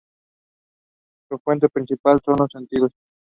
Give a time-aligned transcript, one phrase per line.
[1.29, 2.89] Su fuente principal son los sentidos.